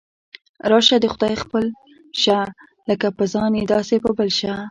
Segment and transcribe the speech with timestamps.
[0.71, 1.63] راشه د خدای خپل
[2.21, 2.39] شه،
[2.89, 4.53] لکه په ځان یې داسې په بل شه.